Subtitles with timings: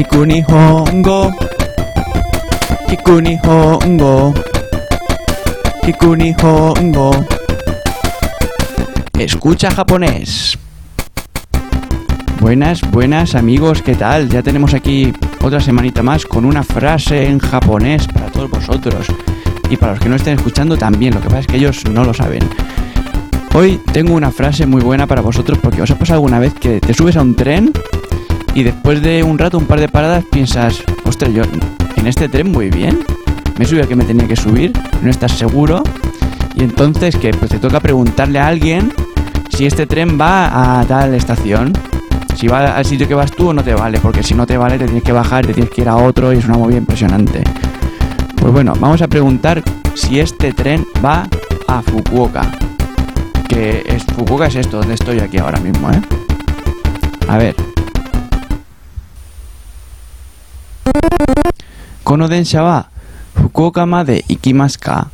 [0.00, 1.30] Kikuni Hongo.
[2.88, 4.32] Kikuni Hongo.
[5.84, 7.26] Kikuni Hongo.
[9.18, 10.56] Escucha japonés.
[12.40, 14.30] Buenas, buenas amigos, ¿qué tal?
[14.30, 15.12] Ya tenemos aquí
[15.42, 19.06] otra semanita más con una frase en japonés para todos vosotros.
[19.68, 22.04] Y para los que no estén escuchando también, lo que pasa es que ellos no
[22.04, 22.48] lo saben.
[23.52, 26.80] Hoy tengo una frase muy buena para vosotros porque os ha pasado alguna vez que
[26.80, 27.70] te subes a un tren
[28.54, 31.42] y después de un rato, un par de paradas, piensas, ostras, yo
[31.96, 33.00] en este tren muy bien,
[33.58, 34.72] me subí al que me tenía que subir,
[35.02, 35.82] no estás seguro,
[36.54, 38.92] y entonces que pues te toca preguntarle a alguien
[39.50, 41.72] si este tren va a tal estación.
[42.36, 44.56] Si va al sitio que vas tú o no te vale, porque si no te
[44.56, 46.78] vale te tienes que bajar, te tienes que ir a otro y es una movida
[46.78, 47.42] impresionante.
[48.36, 49.62] Pues bueno, vamos a preguntar
[49.94, 51.28] si este tren va
[51.68, 52.50] a Fukuoka.
[53.46, 53.84] Que
[54.16, 56.00] Fukuoka es esto, donde estoy aquí ahora mismo, ¿eh?
[57.28, 57.69] A ver.
[62.10, 62.86] Kono densha wa
[63.36, 65.06] Fukuoka made ikimasu ka?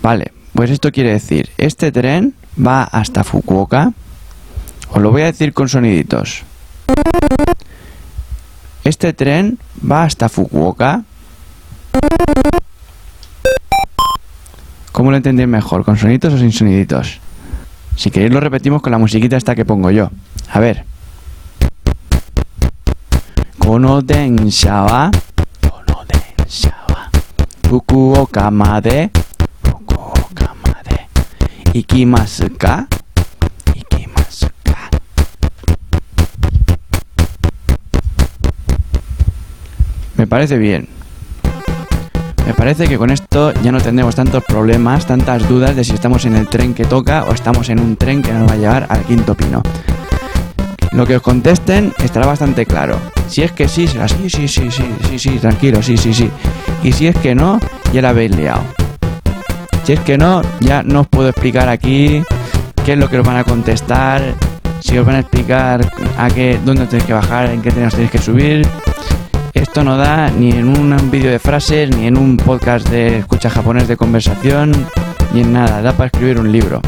[0.00, 3.92] Vale, pues esto quiere decir, este tren va hasta Fukuoka.
[4.90, 6.44] Os lo voy a decir con soniditos.
[8.84, 11.02] Este tren va hasta Fukuoka.
[14.92, 15.84] ¿Cómo lo entendéis mejor?
[15.84, 17.18] ¿Con soniditos o sin soniditos?
[17.96, 20.12] Si queréis lo repetimos con la musiquita esta que pongo yo.
[20.48, 20.91] A ver.
[23.58, 25.10] Kono densha wa
[25.60, 27.10] Kono densha wa
[27.68, 29.10] Fukuoka made
[29.62, 31.08] Fukuoka made
[31.74, 32.86] Ikimasu ka?
[33.74, 34.90] Ikimasu ka?
[40.16, 40.88] Me parece bien.
[42.46, 46.24] Me parece que con esto ya no tendremos tantos problemas, tantas dudas de si estamos
[46.24, 48.86] en el tren que toca o estamos en un tren que nos va a llevar
[48.88, 49.62] al quinto pino.
[50.92, 52.98] Lo que os contesten estará bastante claro.
[53.26, 56.30] Si es que sí, será sí, sí, sí, sí, sí, sí, tranquilo, sí, sí, sí.
[56.82, 57.58] Y si es que no,
[57.92, 58.62] ya la habéis liado.
[59.84, 62.22] Si es que no, ya no os puedo explicar aquí
[62.84, 64.22] qué es lo que os van a contestar,
[64.80, 68.18] si os van a explicar a qué, dónde tenéis que bajar, en qué tenéis que
[68.18, 68.68] subir.
[69.54, 73.48] Esto no da ni en un vídeo de frases, ni en un podcast de escucha
[73.48, 74.72] japonés de conversación,
[75.32, 75.80] ni en nada.
[75.80, 76.82] Da para escribir un libro.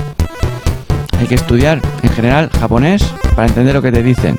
[1.24, 3.02] Hay que estudiar, en general, japonés
[3.34, 4.38] para entender lo que te dicen.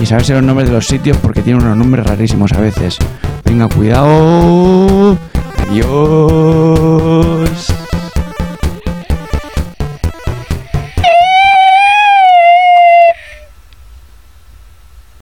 [0.00, 2.96] Y saberse los nombres de los sitios porque tienen unos nombres rarísimos a veces.
[3.44, 5.17] Venga, cuidado.